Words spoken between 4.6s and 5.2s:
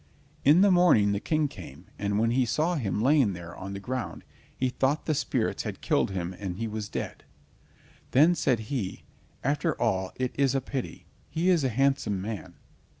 thought the